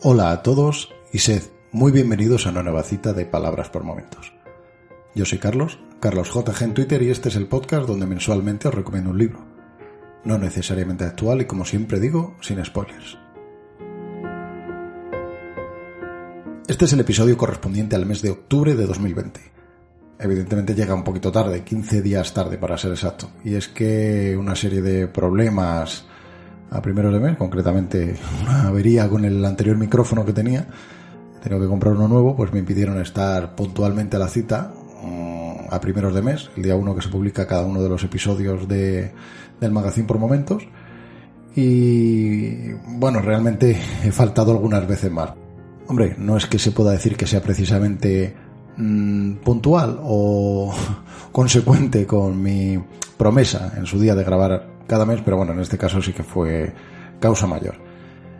Hola 0.00 0.30
a 0.30 0.44
todos 0.44 0.94
y 1.12 1.18
sed 1.18 1.42
muy 1.72 1.90
bienvenidos 1.90 2.46
a 2.46 2.50
una 2.50 2.62
nueva 2.62 2.84
cita 2.84 3.12
de 3.12 3.26
Palabras 3.26 3.68
por 3.68 3.82
Momentos. 3.82 4.32
Yo 5.16 5.24
soy 5.24 5.38
Carlos, 5.38 5.80
Carlos 5.98 6.32
JG 6.32 6.62
en 6.62 6.74
Twitter 6.74 7.02
y 7.02 7.10
este 7.10 7.30
es 7.30 7.34
el 7.34 7.48
podcast 7.48 7.88
donde 7.88 8.06
mensualmente 8.06 8.68
os 8.68 8.74
recomiendo 8.74 9.10
un 9.10 9.18
libro. 9.18 9.44
No 10.22 10.38
necesariamente 10.38 11.02
actual 11.04 11.40
y 11.40 11.46
como 11.46 11.64
siempre 11.64 11.98
digo, 11.98 12.36
sin 12.40 12.64
spoilers. 12.64 13.18
Este 16.68 16.84
es 16.84 16.92
el 16.92 17.00
episodio 17.00 17.36
correspondiente 17.36 17.96
al 17.96 18.06
mes 18.06 18.22
de 18.22 18.30
octubre 18.30 18.76
de 18.76 18.86
2020. 18.86 19.40
Evidentemente 20.20 20.76
llega 20.76 20.94
un 20.94 21.02
poquito 21.02 21.32
tarde, 21.32 21.64
15 21.64 22.02
días 22.02 22.32
tarde 22.32 22.56
para 22.56 22.78
ser 22.78 22.92
exacto. 22.92 23.32
Y 23.42 23.56
es 23.56 23.66
que 23.66 24.36
una 24.38 24.54
serie 24.54 24.80
de 24.80 25.08
problemas 25.08 26.06
a 26.70 26.82
primeros 26.82 27.12
de 27.12 27.20
mes, 27.20 27.36
concretamente 27.36 28.16
una 28.42 28.68
avería 28.68 29.08
con 29.08 29.24
el 29.24 29.44
anterior 29.44 29.76
micrófono 29.76 30.24
que 30.24 30.32
tenía, 30.32 30.66
tengo 31.42 31.60
que 31.60 31.66
comprar 31.66 31.94
uno 31.94 32.08
nuevo, 32.08 32.36
pues 32.36 32.52
me 32.52 32.58
impidieron 32.58 33.00
estar 33.00 33.54
puntualmente 33.54 34.16
a 34.16 34.18
la 34.18 34.28
cita 34.28 34.72
mm, 35.02 35.72
a 35.72 35.80
primeros 35.80 36.14
de 36.14 36.22
mes, 36.22 36.50
el 36.56 36.62
día 36.62 36.76
uno 36.76 36.94
que 36.94 37.02
se 37.02 37.08
publica 37.08 37.46
cada 37.46 37.64
uno 37.64 37.82
de 37.82 37.88
los 37.88 38.02
episodios 38.04 38.68
de, 38.68 39.12
del 39.60 39.72
magazine 39.72 40.06
por 40.06 40.18
momentos. 40.18 40.66
Y 41.54 42.72
bueno, 42.86 43.20
realmente 43.20 43.80
he 44.04 44.12
faltado 44.12 44.52
algunas 44.52 44.86
veces 44.86 45.10
más. 45.10 45.30
Hombre, 45.86 46.14
no 46.18 46.36
es 46.36 46.46
que 46.46 46.58
se 46.58 46.70
pueda 46.70 46.92
decir 46.92 47.16
que 47.16 47.26
sea 47.26 47.40
precisamente 47.40 48.34
mmm, 48.76 49.34
puntual 49.36 49.98
o 50.02 50.74
consecuente 51.32 52.06
con 52.06 52.40
mi 52.42 52.78
promesa 53.16 53.72
en 53.76 53.86
su 53.86 53.98
día 53.98 54.14
de 54.14 54.24
grabar 54.24 54.77
cada 54.88 55.06
mes, 55.06 55.20
pero 55.24 55.36
bueno, 55.36 55.52
en 55.52 55.60
este 55.60 55.78
caso 55.78 56.02
sí 56.02 56.12
que 56.12 56.24
fue 56.24 56.72
causa 57.20 57.46
mayor. 57.46 57.76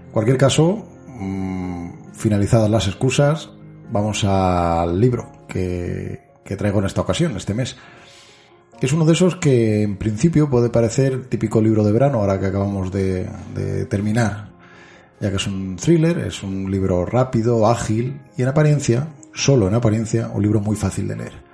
En 0.06 0.12
cualquier 0.12 0.38
caso, 0.38 0.84
mmm, 1.06 1.90
finalizadas 2.14 2.68
las 2.68 2.88
excusas, 2.88 3.50
vamos 3.92 4.24
al 4.24 5.00
libro 5.00 5.30
que, 5.46 6.32
que 6.44 6.56
traigo 6.56 6.80
en 6.80 6.86
esta 6.86 7.02
ocasión, 7.02 7.36
este 7.36 7.54
mes. 7.54 7.76
Es 8.80 8.92
uno 8.92 9.04
de 9.04 9.12
esos 9.12 9.36
que 9.36 9.82
en 9.82 9.96
principio 9.96 10.48
puede 10.48 10.70
parecer 10.70 11.26
típico 11.26 11.60
libro 11.60 11.84
de 11.84 11.92
verano, 11.92 12.20
ahora 12.20 12.38
que 12.40 12.46
acabamos 12.46 12.90
de, 12.92 13.28
de 13.54 13.86
terminar, 13.86 14.50
ya 15.20 15.30
que 15.30 15.36
es 15.36 15.46
un 15.46 15.76
thriller, 15.76 16.18
es 16.18 16.42
un 16.42 16.70
libro 16.70 17.04
rápido, 17.04 17.66
ágil 17.66 18.20
y 18.36 18.42
en 18.42 18.48
apariencia, 18.48 19.08
solo 19.34 19.68
en 19.68 19.74
apariencia, 19.74 20.30
un 20.32 20.42
libro 20.42 20.60
muy 20.60 20.76
fácil 20.76 21.08
de 21.08 21.16
leer. 21.16 21.48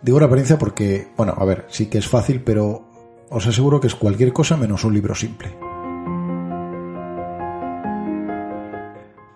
Digo 0.00 0.18
en 0.18 0.24
apariencia 0.24 0.58
porque, 0.58 1.08
bueno, 1.16 1.34
a 1.36 1.44
ver, 1.44 1.66
sí 1.68 1.86
que 1.86 1.98
es 1.98 2.08
fácil, 2.08 2.40
pero 2.42 2.85
os 3.30 3.46
aseguro 3.46 3.80
que 3.80 3.86
es 3.86 3.94
cualquier 3.94 4.32
cosa 4.32 4.56
menos 4.56 4.84
un 4.84 4.94
libro 4.94 5.14
simple. 5.14 5.48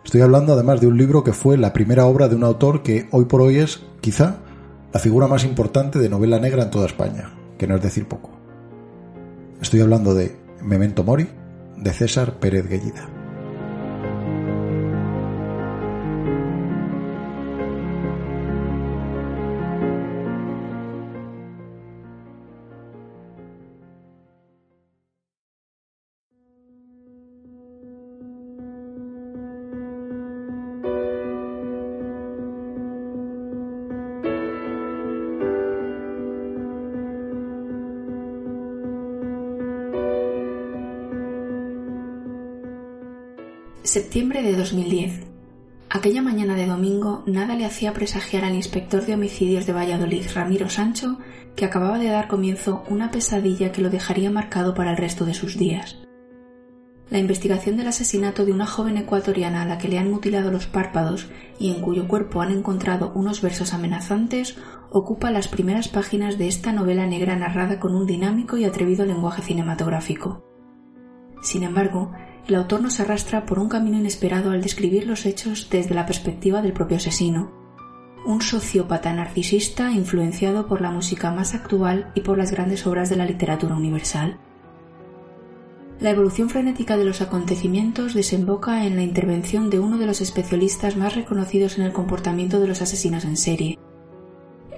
Estoy 0.04 0.22
hablando 0.22 0.54
además 0.54 0.80
de 0.80 0.88
un 0.88 0.96
libro 0.96 1.22
que 1.22 1.32
fue 1.32 1.56
la 1.56 1.72
primera 1.72 2.06
obra 2.06 2.28
de 2.28 2.34
un 2.34 2.44
autor 2.44 2.82
que 2.82 3.08
hoy 3.12 3.26
por 3.26 3.42
hoy 3.42 3.58
es, 3.58 3.80
quizá, 4.00 4.38
la 4.92 4.98
figura 4.98 5.28
más 5.28 5.44
importante 5.44 5.98
de 5.98 6.08
novela 6.08 6.40
negra 6.40 6.64
en 6.64 6.70
toda 6.70 6.86
España, 6.86 7.30
que 7.58 7.66
no 7.66 7.76
es 7.76 7.82
decir 7.82 8.06
poco. 8.06 8.30
Estoy 9.60 9.80
hablando 9.80 10.14
de 10.14 10.36
Memento 10.62 11.04
Mori, 11.04 11.28
de 11.76 11.92
César 11.92 12.40
Pérez 12.40 12.68
Guellida. 12.68 13.19
Septiembre 43.90 44.44
de 44.44 44.54
2010. 44.54 45.26
Aquella 45.88 46.22
mañana 46.22 46.54
de 46.54 46.68
domingo 46.68 47.24
nada 47.26 47.56
le 47.56 47.64
hacía 47.64 47.92
presagiar 47.92 48.44
al 48.44 48.54
inspector 48.54 49.04
de 49.04 49.14
homicidios 49.14 49.66
de 49.66 49.72
Valladolid, 49.72 50.26
Ramiro 50.32 50.68
Sancho, 50.68 51.18
que 51.56 51.64
acababa 51.64 51.98
de 51.98 52.06
dar 52.06 52.28
comienzo 52.28 52.84
una 52.88 53.10
pesadilla 53.10 53.72
que 53.72 53.82
lo 53.82 53.90
dejaría 53.90 54.30
marcado 54.30 54.74
para 54.74 54.92
el 54.92 54.96
resto 54.96 55.24
de 55.24 55.34
sus 55.34 55.58
días. 55.58 55.98
La 57.10 57.18
investigación 57.18 57.76
del 57.76 57.88
asesinato 57.88 58.44
de 58.44 58.52
una 58.52 58.64
joven 58.64 58.96
ecuatoriana 58.96 59.62
a 59.62 59.66
la 59.66 59.78
que 59.78 59.88
le 59.88 59.98
han 59.98 60.08
mutilado 60.08 60.52
los 60.52 60.68
párpados 60.68 61.28
y 61.58 61.72
en 61.72 61.80
cuyo 61.80 62.06
cuerpo 62.06 62.42
han 62.42 62.52
encontrado 62.52 63.10
unos 63.16 63.42
versos 63.42 63.74
amenazantes 63.74 64.56
ocupa 64.92 65.32
las 65.32 65.48
primeras 65.48 65.88
páginas 65.88 66.38
de 66.38 66.46
esta 66.46 66.70
novela 66.70 67.06
negra 67.06 67.34
narrada 67.34 67.80
con 67.80 67.96
un 67.96 68.06
dinámico 68.06 68.56
y 68.56 68.66
atrevido 68.66 69.04
lenguaje 69.04 69.42
cinematográfico. 69.42 70.44
Sin 71.42 71.64
embargo, 71.64 72.12
el 72.48 72.54
autor 72.54 72.82
nos 72.82 73.00
arrastra 73.00 73.46
por 73.46 73.58
un 73.58 73.68
camino 73.68 73.98
inesperado 73.98 74.50
al 74.50 74.62
describir 74.62 75.06
los 75.06 75.26
hechos 75.26 75.68
desde 75.70 75.94
la 75.94 76.06
perspectiva 76.06 76.62
del 76.62 76.72
propio 76.72 76.96
asesino. 76.96 77.50
Un 78.26 78.42
sociópata 78.42 79.12
narcisista 79.12 79.90
influenciado 79.92 80.66
por 80.66 80.80
la 80.80 80.90
música 80.90 81.30
más 81.30 81.54
actual 81.54 82.12
y 82.14 82.20
por 82.20 82.38
las 82.38 82.50
grandes 82.50 82.86
obras 82.86 83.08
de 83.08 83.16
la 83.16 83.24
literatura 83.24 83.74
universal. 83.74 84.38
La 86.00 86.10
evolución 86.10 86.48
frenética 86.48 86.96
de 86.96 87.04
los 87.04 87.20
acontecimientos 87.20 88.14
desemboca 88.14 88.86
en 88.86 88.96
la 88.96 89.02
intervención 89.02 89.68
de 89.68 89.80
uno 89.80 89.98
de 89.98 90.06
los 90.06 90.22
especialistas 90.22 90.96
más 90.96 91.14
reconocidos 91.14 91.78
en 91.78 91.84
el 91.84 91.92
comportamiento 91.92 92.58
de 92.58 92.68
los 92.68 92.80
asesinos 92.80 93.24
en 93.24 93.36
serie. 93.36 93.78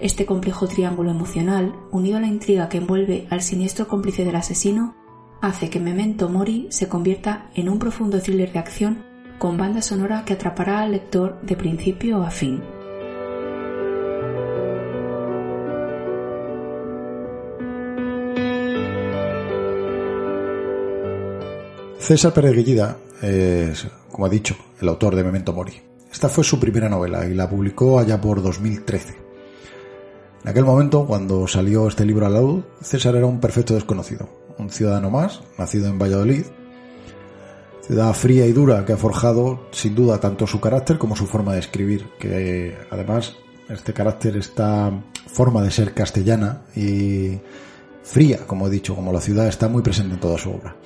Este 0.01 0.27
complejo 0.27 0.67
triángulo 0.67 1.13
emocional, 1.13 1.77
unido 1.93 2.17
a 2.17 2.21
la 2.21 2.27
intriga 2.27 2.69
que 2.69 2.79
envuelve 2.79 3.29
al 3.31 3.41
siniestro 3.41 3.87
cómplice 3.87 4.25
del 4.25 4.35
asesino, 4.35 4.97
hace 5.43 5.69
que 5.69 5.81
Memento 5.81 6.29
Mori 6.29 6.69
se 6.71 6.89
convierta 6.89 7.51
en 7.55 7.69
un 7.69 7.79
profundo 7.79 8.21
thriller 8.21 8.53
de 8.53 8.61
acción 8.61 9.05
con 9.39 9.59
banda 9.59 9.83
sonora 9.83 10.25
que 10.25 10.35
atrapará 10.35 10.83
al 10.83 10.93
lector 10.93 11.41
de 11.43 11.57
principio 11.57 12.23
a 12.23 12.31
fin. 12.31 12.63
César 21.99 22.33
Pérez 22.33 22.55
Guillida 22.55 22.97
es, 23.21 23.87
como 24.11 24.27
ha 24.27 24.29
dicho, 24.29 24.57
el 24.81 24.89
autor 24.89 25.17
de 25.17 25.25
Memento 25.25 25.53
Mori. 25.53 25.75
Esta 26.13 26.29
fue 26.29 26.45
su 26.45 26.61
primera 26.61 26.89
novela 26.89 27.27
y 27.27 27.35
la 27.35 27.49
publicó 27.49 27.99
allá 27.99 28.21
por 28.21 28.43
2013. 28.43 29.17
En 30.45 30.49
aquel 30.49 30.65
momento, 30.65 31.07
cuando 31.07 31.47
salió 31.47 31.87
este 31.87 32.05
libro 32.05 32.27
a 32.27 32.31
la 32.31 32.41
luz, 32.41 32.65
César 32.81 33.15
era 33.17 33.27
un 33.27 33.39
perfecto 33.41 33.75
desconocido, 33.75 34.29
un 34.63 34.71
ciudadano 34.71 35.11
más, 35.11 35.43
nacido 35.59 35.89
en 35.89 35.99
Valladolid, 35.99 36.45
ciudad 37.87 38.15
fría 38.15 38.47
y 38.47 38.53
dura 38.53 38.85
que 38.85 38.93
ha 38.93 38.97
forjado 38.97 39.69
sin 39.73 39.95
duda 39.95 40.19
tanto 40.19 40.47
su 40.47 40.61
carácter 40.61 40.99
como 40.99 41.17
su 41.17 41.27
forma 41.27 41.55
de 41.55 41.61
escribir, 41.61 42.07
que 42.19 42.77
además 42.91 43.37
este 43.69 43.93
carácter, 43.93 44.37
esta 44.37 44.93
forma 45.27 45.63
de 45.63 45.71
ser 45.71 45.95
castellana 45.95 46.63
y 46.77 47.41
fría, 48.03 48.47
como 48.47 48.67
he 48.67 48.71
dicho, 48.71 48.95
como 48.95 49.13
la 49.13 49.21
ciudad, 49.21 49.49
está 49.49 49.69
muy 49.69 49.83
presente 49.83 50.15
en 50.15 50.21
toda 50.21 50.39
su 50.39 50.51
obra. 50.51 50.77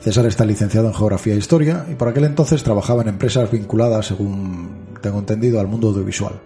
César 0.00 0.26
está 0.26 0.44
licenciado 0.44 0.86
en 0.86 0.94
Geografía 0.94 1.34
e 1.34 1.38
Historia 1.38 1.86
y 1.90 1.94
por 1.94 2.08
aquel 2.08 2.24
entonces 2.24 2.62
trabajaba 2.62 3.02
en 3.02 3.08
empresas 3.08 3.50
vinculadas, 3.50 4.06
según 4.06 4.96
tengo 5.02 5.18
entendido, 5.18 5.60
al 5.60 5.66
mundo 5.66 5.88
audiovisual. 5.88 6.40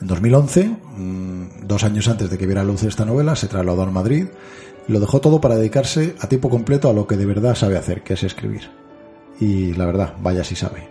En 0.00 0.06
2011, 0.06 0.64
mm, 0.64 1.25
dos 1.66 1.84
años 1.84 2.08
antes 2.08 2.30
de 2.30 2.38
que 2.38 2.46
viera 2.46 2.64
luz 2.64 2.82
esta 2.84 3.04
novela, 3.04 3.36
se 3.36 3.48
trasladó 3.48 3.82
a 3.82 3.90
Madrid 3.90 4.26
lo 4.88 5.00
dejó 5.00 5.20
todo 5.20 5.40
para 5.40 5.56
dedicarse 5.56 6.14
a 6.20 6.28
tiempo 6.28 6.48
completo 6.48 6.88
a 6.88 6.92
lo 6.92 7.06
que 7.06 7.16
de 7.16 7.26
verdad 7.26 7.54
sabe 7.54 7.76
hacer, 7.76 8.02
que 8.02 8.14
es 8.14 8.22
escribir. 8.22 8.70
Y 9.40 9.74
la 9.74 9.86
verdad, 9.86 10.14
vaya 10.20 10.44
si 10.44 10.54
sabe. 10.54 10.88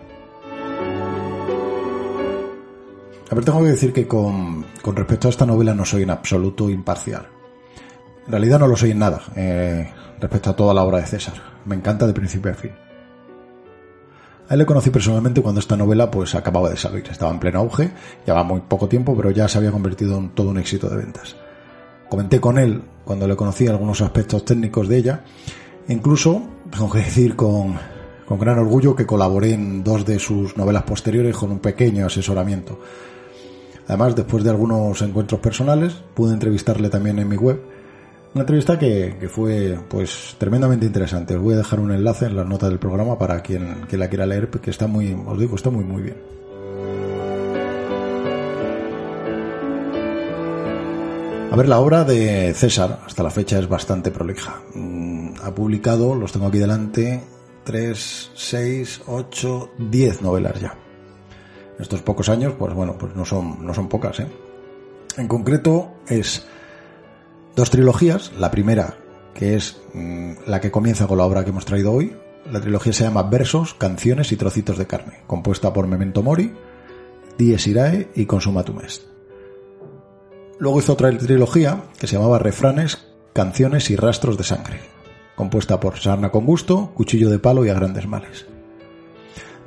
A 3.28 3.34
ver, 3.34 3.44
tengo 3.44 3.62
que 3.62 3.70
decir 3.70 3.92
que 3.92 4.06
con, 4.06 4.64
respecto 4.94 5.28
a 5.28 5.30
esta 5.30 5.46
novela 5.46 5.74
no 5.74 5.84
soy 5.84 6.02
en 6.02 6.10
absoluto 6.10 6.70
imparcial. 6.70 7.26
En 8.26 8.32
realidad 8.32 8.58
no 8.58 8.68
lo 8.68 8.76
soy 8.76 8.90
en 8.92 8.98
nada 8.98 9.22
eh, 9.34 9.90
respecto 10.20 10.50
a 10.50 10.56
toda 10.56 10.74
la 10.74 10.82
obra 10.82 10.98
de 10.98 11.06
César. 11.06 11.34
Me 11.64 11.74
encanta 11.74 12.06
de 12.06 12.12
principio 12.12 12.52
a 12.52 12.54
fin. 12.54 12.85
A 14.48 14.54
él 14.54 14.58
le 14.60 14.66
conocí 14.66 14.90
personalmente 14.90 15.42
cuando 15.42 15.60
esta 15.60 15.76
novela 15.76 16.10
pues 16.10 16.34
acababa 16.36 16.70
de 16.70 16.76
salir, 16.76 17.04
estaba 17.10 17.32
en 17.32 17.40
pleno 17.40 17.58
auge, 17.58 17.90
llevaba 18.24 18.44
muy 18.44 18.60
poco 18.60 18.88
tiempo, 18.88 19.16
pero 19.16 19.30
ya 19.32 19.48
se 19.48 19.58
había 19.58 19.72
convertido 19.72 20.18
en 20.18 20.30
todo 20.30 20.50
un 20.50 20.58
éxito 20.58 20.88
de 20.88 20.98
ventas. 20.98 21.36
Comenté 22.08 22.40
con 22.40 22.58
él 22.58 22.82
cuando 23.04 23.26
le 23.26 23.34
conocí 23.34 23.66
algunos 23.66 24.00
aspectos 24.00 24.44
técnicos 24.44 24.88
de 24.88 24.98
ella, 24.98 25.24
incluso, 25.88 26.42
tengo 26.70 26.88
que 26.88 26.98
decir 26.98 27.34
con, 27.34 27.76
con 28.24 28.38
gran 28.38 28.58
orgullo 28.58 28.94
que 28.94 29.04
colaboré 29.04 29.52
en 29.52 29.82
dos 29.82 30.04
de 30.04 30.20
sus 30.20 30.56
novelas 30.56 30.84
posteriores 30.84 31.36
con 31.36 31.50
un 31.50 31.58
pequeño 31.58 32.06
asesoramiento. 32.06 32.78
Además, 33.88 34.14
después 34.14 34.44
de 34.44 34.50
algunos 34.50 35.00
encuentros 35.02 35.40
personales, 35.40 35.94
pude 36.14 36.32
entrevistarle 36.32 36.88
también 36.88 37.18
en 37.18 37.28
mi 37.28 37.36
web. 37.36 37.60
Una 38.36 38.42
entrevista 38.42 38.78
que, 38.78 39.30
fue 39.30 39.78
pues 39.88 40.36
tremendamente 40.36 40.84
interesante. 40.84 41.36
Os 41.36 41.42
voy 41.42 41.54
a 41.54 41.56
dejar 41.56 41.80
un 41.80 41.90
enlace 41.90 42.26
en 42.26 42.36
las 42.36 42.46
notas 42.46 42.68
del 42.68 42.78
programa 42.78 43.18
para 43.18 43.40
quien, 43.40 43.86
la 43.90 44.10
quiera 44.10 44.26
leer, 44.26 44.50
que 44.50 44.68
está 44.68 44.86
muy, 44.86 45.16
os 45.26 45.40
digo, 45.40 45.56
está 45.56 45.70
muy 45.70 45.84
muy 45.84 46.02
bien. 46.02 46.16
A 51.50 51.56
ver, 51.56 51.66
la 51.66 51.78
obra 51.80 52.04
de 52.04 52.52
César 52.52 53.00
hasta 53.06 53.22
la 53.22 53.30
fecha 53.30 53.58
es 53.58 53.70
bastante 53.70 54.10
prolija. 54.10 54.60
Mm, 54.74 55.36
ha 55.42 55.54
publicado, 55.54 56.14
los 56.14 56.30
tengo 56.30 56.48
aquí 56.48 56.58
delante, 56.58 57.22
3, 57.64 58.32
6, 58.34 59.00
8, 59.06 59.70
10 59.78 60.20
novelas 60.20 60.60
ya 60.60 60.76
estos 61.78 62.02
pocos 62.02 62.28
años, 62.28 62.52
pues 62.58 62.74
bueno, 62.74 62.98
pues 62.98 63.16
no 63.16 63.24
son, 63.24 63.64
no 63.64 63.72
son 63.72 63.88
pocas, 63.88 64.20
¿eh? 64.20 64.26
En 65.16 65.26
concreto 65.26 65.92
es 66.06 66.46
dos 67.56 67.70
trilogías. 67.70 68.32
La 68.38 68.52
primera, 68.52 68.98
que 69.34 69.56
es 69.56 69.80
mm, 69.94 70.32
la 70.46 70.60
que 70.60 70.70
comienza 70.70 71.08
con 71.08 71.18
la 71.18 71.24
obra 71.24 71.42
que 71.42 71.50
hemos 71.50 71.64
traído 71.64 71.92
hoy. 71.92 72.14
La 72.52 72.60
trilogía 72.60 72.92
se 72.92 73.02
llama 73.02 73.24
Versos, 73.24 73.74
Canciones 73.74 74.30
y 74.30 74.36
Trocitos 74.36 74.78
de 74.78 74.86
Carne, 74.86 75.22
compuesta 75.26 75.72
por 75.72 75.88
Memento 75.88 76.22
Mori, 76.22 76.54
Dies 77.36 77.66
Irae 77.66 78.08
y 78.14 78.26
Consumatum 78.26 78.82
Est. 78.82 79.02
Luego 80.60 80.78
hizo 80.78 80.92
otra 80.92 81.10
trilogía 81.18 81.82
que 81.98 82.06
se 82.06 82.14
llamaba 82.14 82.38
Refranes, 82.38 83.08
Canciones 83.32 83.90
y 83.90 83.96
Rastros 83.96 84.38
de 84.38 84.44
Sangre, 84.44 84.78
compuesta 85.34 85.80
por 85.80 85.98
Sarna 85.98 86.30
con 86.30 86.46
Gusto, 86.46 86.92
Cuchillo 86.94 87.30
de 87.30 87.40
Palo 87.40 87.66
y 87.66 87.68
A 87.68 87.74
Grandes 87.74 88.06
Males. 88.06 88.46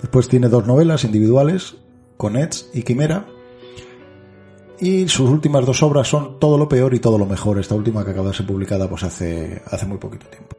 Después 0.01 0.29
tiene 0.29 0.47
dos 0.47 0.65
novelas 0.65 1.03
individuales, 1.03 1.75
con 2.15 2.37
y 2.73 2.83
Quimera. 2.83 3.25
Y 4.81 5.07
sus 5.09 5.29
últimas 5.29 5.65
dos 5.65 5.83
obras 5.83 6.07
son 6.07 6.39
Todo 6.39 6.57
lo 6.57 6.69
peor 6.69 6.93
y 6.93 6.99
Todo 6.99 7.17
lo 7.17 7.25
mejor. 7.25 7.59
Esta 7.59 7.75
última 7.75 8.05
que 8.05 8.11
acaba 8.11 8.29
de 8.29 8.33
ser 8.33 8.45
publicada 8.45 8.89
pues 8.89 9.03
hace, 9.03 9.61
hace 9.65 9.85
muy 9.85 9.97
poquito 9.97 10.25
tiempo. 10.27 10.55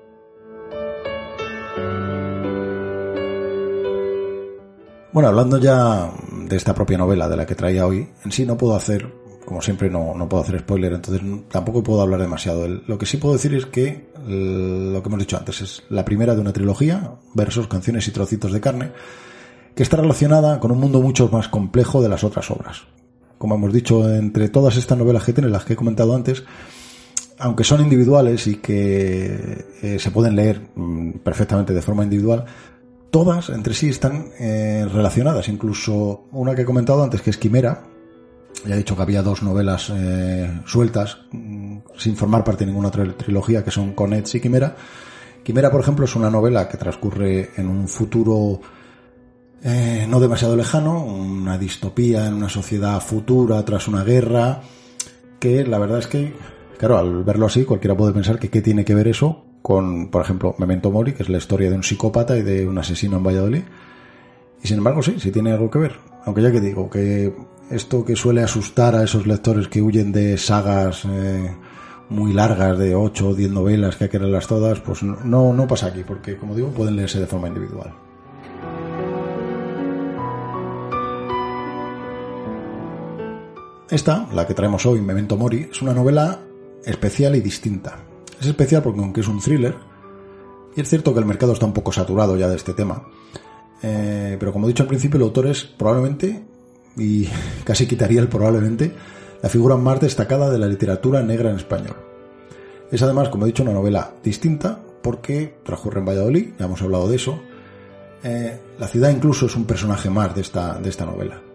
Bueno, 5.13 5.29
hablando 5.29 5.59
ya 5.59 6.13
de 6.31 6.57
esta 6.57 6.73
propia 6.73 6.97
novela 6.97 7.29
de 7.29 7.37
la 7.37 7.45
que 7.45 7.57
traía 7.57 7.85
hoy, 7.87 8.09
en 8.25 8.31
sí 8.31 8.47
no 8.47 8.57
puedo 8.57 8.77
hacer, 8.77 9.13
como 9.45 9.61
siempre 9.61 9.91
no, 9.91 10.15
no 10.15 10.29
puedo 10.29 10.45
hacer 10.45 10.61
spoiler, 10.61 10.93
entonces 10.93 11.21
tampoco 11.51 11.83
puedo 11.83 12.01
hablar 12.01 12.21
demasiado. 12.21 12.69
Lo 12.69 12.97
que 12.97 13.07
sí 13.07 13.17
puedo 13.17 13.35
decir 13.35 13.53
es 13.55 13.67
que 13.67 14.09
lo 14.25 15.03
que 15.03 15.09
hemos 15.09 15.19
dicho 15.19 15.37
antes 15.37 15.63
es 15.63 15.83
la 15.89 16.05
primera 16.05 16.37
de 16.37 16.41
una 16.41 16.53
trilogía, 16.53 17.15
versos, 17.35 17.67
canciones 17.67 18.07
y 18.07 18.13
trocitos 18.13 18.53
de 18.53 18.61
carne, 18.61 18.93
que 19.75 19.83
está 19.83 19.97
relacionada 19.97 20.61
con 20.61 20.71
un 20.71 20.79
mundo 20.79 21.01
mucho 21.01 21.29
más 21.29 21.49
complejo 21.49 22.01
de 22.01 22.09
las 22.09 22.23
otras 22.23 22.49
obras. 22.53 22.85
Como 23.41 23.55
hemos 23.55 23.73
dicho, 23.73 24.07
entre 24.07 24.51
todas 24.51 24.77
estas 24.77 24.99
novelas 24.99 25.25
que 25.25 25.33
tiene, 25.33 25.49
las 25.49 25.65
que 25.65 25.73
he 25.73 25.77
comentado 25.77 26.15
antes, 26.15 26.45
aunque 27.39 27.65
son 27.65 27.81
individuales 27.81 28.47
y 28.47 28.57
que 28.57 29.65
eh, 29.81 29.99
se 29.99 30.11
pueden 30.11 30.37
leer 30.37 30.61
mm, 30.75 31.13
perfectamente 31.25 31.73
de 31.73 31.81
forma 31.81 32.05
individual, 32.05 32.45
todas 33.11 33.49
entre 33.49 33.73
sí 33.73 33.89
están 33.89 34.27
eh, 34.39 34.87
relacionadas. 34.93 35.49
Incluso 35.49 36.25
una 36.33 36.55
que 36.55 36.61
he 36.61 36.65
comentado 36.67 37.03
antes, 37.03 37.23
que 37.23 37.31
es 37.31 37.39
Quimera, 37.39 37.85
ya 38.67 38.75
he 38.75 38.77
dicho 38.77 38.95
que 38.95 39.01
había 39.01 39.23
dos 39.23 39.43
novelas 39.43 39.91
eh, 39.91 40.61
sueltas, 40.67 41.21
mm, 41.33 41.79
sin 41.97 42.17
formar 42.17 42.45
parte 42.45 42.67
de 42.67 42.73
ninguna 42.73 42.89
otra 42.89 43.11
trilogía, 43.17 43.65
que 43.65 43.71
son 43.71 43.95
Conets 43.95 44.35
y 44.35 44.41
Quimera. 44.43 44.77
Quimera, 45.43 45.71
por 45.71 45.81
ejemplo, 45.81 46.05
es 46.05 46.15
una 46.15 46.29
novela 46.29 46.69
que 46.69 46.77
transcurre 46.77 47.53
en 47.57 47.69
un 47.69 47.89
futuro 47.89 48.61
eh, 49.63 50.07
no 50.09 50.21
demasiado 50.21 50.57
lejano, 50.57 51.05
una 51.05 51.59
distopía 51.59 52.27
en 52.27 52.35
una 52.35 52.49
sociedad 52.49 53.01
futura 53.01 53.65
tras 53.65 53.89
una 53.89 54.05
guerra, 54.05 54.63
que 55.39 55.67
la 55.67 55.79
verdad 55.79 55.99
es 55.99 56.07
que, 56.07 56.35
claro, 56.79 56.99
al 56.99 57.25
verlo 57.25 57.47
así, 57.47 57.65
cualquiera 57.65 57.97
puede 57.97 58.13
pensar 58.13 58.39
que 58.39 58.49
qué 58.49 58.63
tiene 58.63 58.85
que 58.85 58.95
ver 58.95 59.09
eso 59.09 59.45
con, 59.63 60.11
por 60.11 60.23
ejemplo, 60.23 60.55
Memento 60.59 60.91
Mori, 60.91 61.13
que 61.13 61.23
es 61.23 61.29
la 61.29 61.39
historia 61.39 61.71
de 61.71 61.77
un 61.77 61.83
psicópata 61.83 62.37
y 62.37 62.43
de 62.43 62.67
un 62.67 62.79
asesino 62.79 63.19
en 63.19 63.25
Valladolid. 63.25 63.63
Y 64.63 64.69
sin 64.69 64.79
embargo, 64.79 65.03
sí, 65.03 65.17
sí 65.19 65.31
tiene 65.31 65.53
algo 65.53 65.71
que 65.71 65.79
ver. 65.79 65.97
Aunque 66.25 66.43
ya 66.43 66.51
que 66.51 66.61
digo, 66.61 66.89
que 66.89 67.35
esto 67.71 68.05
que 68.05 68.17
suele 68.17 68.43
asustar 68.43 68.95
a 68.95 69.05
esos 69.05 69.27
lectores 69.27 69.69
que 69.69 69.83
huyen 69.83 70.13
de 70.13 70.37
sagas 70.39 71.05
eh, 71.05 71.55
muy 72.09 72.33
largas 72.33 72.79
de 72.79 72.95
8 72.95 73.29
o 73.29 73.35
10 73.35 73.51
novelas 73.51 73.97
que 73.97 74.05
hay 74.05 74.11
que 74.11 74.19
leerlas 74.19 74.47
todas, 74.47 74.81
pues 74.81 75.03
no, 75.03 75.53
no 75.53 75.67
pasa 75.69 75.87
aquí, 75.87 76.03
porque 76.03 76.37
como 76.37 76.55
digo, 76.55 76.69
pueden 76.69 76.97
leerse 76.97 77.21
de 77.21 77.27
forma 77.27 77.49
individual. 77.49 77.93
Esta, 83.91 84.29
la 84.33 84.47
que 84.47 84.55
traemos 84.55 84.87
hoy, 84.87 85.01
Memento 85.01 85.37
Mori, 85.37 85.69
es 85.69 85.83
una 85.83 85.93
novela 85.93 86.39
especial 86.85 87.35
y 87.35 87.41
distinta. 87.41 87.99
Es 88.41 88.47
especial 88.47 88.85
porque 88.85 89.01
aunque 89.01 89.21
es 89.21 89.27
un 89.27 89.41
thriller, 89.41 89.75
y 90.77 90.81
es 90.81 90.89
cierto 90.89 91.13
que 91.13 91.19
el 91.19 91.27
mercado 91.27 91.55
está 91.55 91.67
un 91.67 91.73
poco 91.73 91.91
saturado 91.91 92.37
ya 92.37 92.49
de 92.49 92.55
este 92.55 92.73
tema, 92.73 93.03
eh, 93.83 94.37
pero 94.39 94.53
como 94.53 94.67
he 94.67 94.69
dicho 94.69 94.85
al 94.85 94.89
principio, 94.89 95.17
el 95.17 95.25
autor 95.25 95.49
es 95.49 95.65
probablemente, 95.65 96.41
y 96.97 97.29
casi 97.65 97.89
quitaría 97.89 98.21
el 98.21 98.29
probablemente, 98.29 98.95
la 99.43 99.49
figura 99.49 99.77
más 99.77 99.99
destacada 99.99 100.51
de 100.51 100.59
la 100.59 100.69
literatura 100.69 101.21
negra 101.25 101.51
en 101.51 101.57
español. 101.57 101.97
Es 102.93 103.03
además, 103.03 103.29
como 103.29 103.45
he 103.45 103.49
dicho, 103.49 103.65
una 103.65 103.73
novela 103.73 104.15
distinta 104.23 104.81
porque 105.03 105.59
transcurre 105.65 105.99
en 105.99 106.07
Valladolid, 106.07 106.51
ya 106.57 106.67
hemos 106.67 106.81
hablado 106.81 107.09
de 107.09 107.17
eso. 107.17 107.41
Eh, 108.23 108.57
la 108.79 108.87
ciudad 108.87 109.11
incluso 109.11 109.47
es 109.47 109.57
un 109.57 109.65
personaje 109.65 110.11
más 110.11 110.33
de 110.33 110.43
esta, 110.43 110.79
de 110.79 110.91
esta 110.91 111.07
novela. 111.07 111.50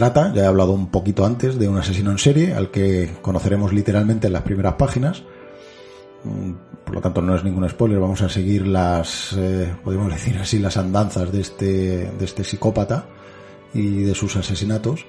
Trata, 0.00 0.32
ya 0.32 0.44
he 0.44 0.46
hablado 0.46 0.72
un 0.72 0.90
poquito 0.90 1.26
antes, 1.26 1.58
de 1.58 1.68
un 1.68 1.76
asesino 1.76 2.10
en 2.10 2.16
serie 2.16 2.54
al 2.54 2.70
que 2.70 3.10
conoceremos 3.20 3.74
literalmente 3.74 4.28
en 4.28 4.32
las 4.32 4.44
primeras 4.44 4.76
páginas. 4.76 5.24
Mm, 6.24 6.52
por 6.86 6.94
lo 6.94 7.00
tanto, 7.02 7.20
no 7.20 7.36
es 7.36 7.44
ningún 7.44 7.68
spoiler, 7.68 7.98
vamos 7.98 8.22
a 8.22 8.30
seguir 8.30 8.66
las, 8.66 9.34
eh, 9.36 9.74
podemos 9.84 10.10
decir 10.10 10.38
así, 10.38 10.58
las 10.58 10.78
andanzas 10.78 11.30
de 11.30 11.42
este, 11.42 11.66
de 12.18 12.24
este 12.24 12.44
psicópata 12.44 13.08
y 13.74 14.04
de 14.04 14.14
sus 14.14 14.36
asesinatos. 14.36 15.04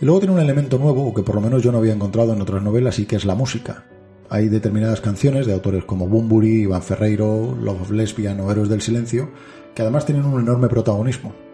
Y 0.00 0.04
luego 0.04 0.18
tiene 0.18 0.34
un 0.34 0.40
elemento 0.40 0.78
nuevo, 0.78 1.14
que 1.14 1.22
por 1.22 1.36
lo 1.36 1.40
menos 1.40 1.62
yo 1.62 1.70
no 1.70 1.78
había 1.78 1.94
encontrado 1.94 2.32
en 2.32 2.42
otras 2.42 2.60
novelas, 2.60 2.98
y 2.98 3.06
que 3.06 3.14
es 3.14 3.24
la 3.24 3.36
música. 3.36 3.84
Hay 4.30 4.48
determinadas 4.48 5.00
canciones 5.00 5.46
de 5.46 5.52
autores 5.52 5.84
como 5.84 6.08
Bumburi, 6.08 6.62
Iván 6.62 6.82
Ferreiro, 6.82 7.54
Love 7.54 7.82
of 7.82 7.90
Lesbian 7.92 8.40
o 8.40 8.50
Héroes 8.50 8.68
del 8.68 8.82
Silencio, 8.82 9.30
que 9.76 9.82
además 9.82 10.06
tienen 10.06 10.24
un 10.24 10.40
enorme 10.40 10.66
protagonismo 10.66 11.51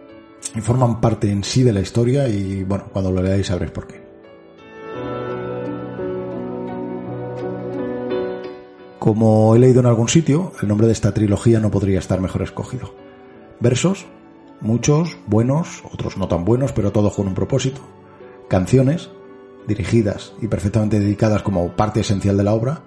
y 0.55 0.61
forman 0.61 0.99
parte 0.99 1.31
en 1.31 1.43
sí 1.43 1.63
de 1.63 1.73
la 1.73 1.81
historia 1.81 2.27
y 2.27 2.63
bueno, 2.63 2.85
cuando 2.91 3.11
lo 3.11 3.21
leáis 3.21 3.47
sabréis 3.47 3.71
por 3.71 3.87
qué. 3.87 4.09
Como 8.99 9.55
he 9.55 9.59
leído 9.59 9.79
en 9.79 9.85
algún 9.85 10.09
sitio, 10.09 10.51
el 10.61 10.67
nombre 10.67 10.87
de 10.87 10.93
esta 10.93 11.13
trilogía 11.13 11.59
no 11.59 11.71
podría 11.71 11.99
estar 11.99 12.19
mejor 12.19 12.41
escogido. 12.41 12.93
Versos, 13.59 14.05
muchos, 14.59 15.17
buenos, 15.25 15.83
otros 15.91 16.17
no 16.17 16.27
tan 16.27 16.43
buenos, 16.43 16.73
pero 16.73 16.91
todos 16.91 17.15
con 17.15 17.27
un 17.27 17.33
propósito. 17.33 17.81
Canciones, 18.49 19.09
dirigidas 19.67 20.33
y 20.41 20.47
perfectamente 20.47 20.99
dedicadas 20.99 21.43
como 21.43 21.75
parte 21.75 22.01
esencial 22.01 22.35
de 22.37 22.43
la 22.43 22.53
obra. 22.53 22.83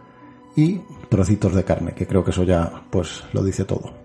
Y 0.55 0.81
trocitos 1.09 1.55
de 1.55 1.65
carne, 1.65 1.95
que 1.95 2.07
creo 2.07 2.23
que 2.25 2.31
eso 2.31 2.45
ya 2.45 2.85
pues 2.91 3.25
lo 3.33 3.43
dice 3.43 3.65
todo. 3.65 4.02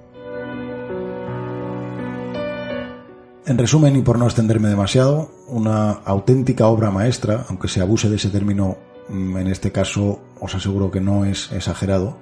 En 3.48 3.58
resumen, 3.58 3.96
y 3.96 4.02
por 4.02 4.20
no 4.20 4.26
extenderme 4.26 4.68
demasiado, 4.68 5.32
una 5.48 5.92
auténtica 5.92 6.68
obra 6.68 6.92
maestra, 6.92 7.46
aunque 7.48 7.70
se 7.70 7.80
abuse 7.80 8.10
de 8.10 8.18
ese 8.18 8.30
término, 8.30 8.76
mm, 9.08 9.38
en 9.38 9.48
este 9.48 9.72
caso 9.72 10.20
os 10.42 10.54
aseguro 10.54 10.92
que 10.92 11.00
no 11.00 11.24
es 11.24 11.50
exagerado, 11.54 12.18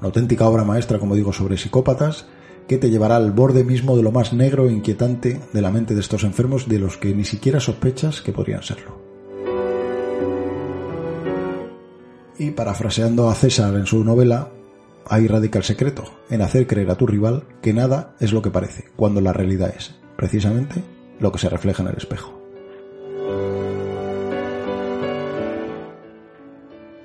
una 0.00 0.08
auténtica 0.08 0.46
obra 0.46 0.62
maestra, 0.62 0.98
como 0.98 1.14
digo, 1.14 1.32
sobre 1.32 1.56
psicópatas, 1.56 2.26
que 2.68 2.76
te 2.76 2.90
llevará 2.90 3.16
al 3.16 3.32
borde 3.32 3.64
mismo 3.64 3.96
de 3.96 4.02
lo 4.02 4.12
más 4.12 4.34
negro 4.34 4.68
e 4.68 4.72
inquietante 4.72 5.40
de 5.50 5.62
la 5.62 5.70
mente 5.70 5.94
de 5.94 6.00
estos 6.00 6.24
enfermos 6.24 6.68
de 6.68 6.78
los 6.78 6.98
que 6.98 7.14
ni 7.14 7.24
siquiera 7.24 7.58
sospechas 7.58 8.20
que 8.20 8.32
podrían 8.32 8.62
serlo. 8.62 9.00
Y 12.38 12.50
parafraseando 12.50 13.30
a 13.30 13.34
César 13.34 13.74
en 13.76 13.86
su 13.86 14.04
novela, 14.04 14.50
ahí 15.06 15.26
radica 15.26 15.58
el 15.58 15.64
secreto, 15.64 16.04
en 16.28 16.42
hacer 16.42 16.66
creer 16.66 16.90
a 16.90 16.96
tu 16.96 17.06
rival 17.06 17.44
que 17.62 17.72
nada 17.72 18.14
es 18.20 18.34
lo 18.34 18.42
que 18.42 18.50
parece, 18.50 18.90
cuando 18.94 19.22
la 19.22 19.32
realidad 19.32 19.72
es, 19.74 20.03
precisamente, 20.16 20.82
lo 21.20 21.32
que 21.32 21.38
se 21.38 21.48
refleja 21.48 21.82
en 21.82 21.88
el 21.88 21.96
espejo. 21.96 22.40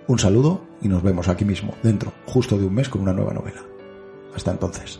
Un 0.08 0.18
saludo 0.18 0.62
y 0.82 0.88
nos 0.88 1.04
vemos 1.04 1.28
aquí 1.28 1.46
mismo, 1.46 1.75
dentro, 1.84 2.12
justo 2.25 2.58
de 2.58 2.66
un 2.66 2.74
mes 2.74 2.89
con 2.89 3.01
una 3.01 3.13
nueva 3.13 3.34
novela. 3.34 3.62
Hasta 4.36 4.51
entonces. 4.51 5.00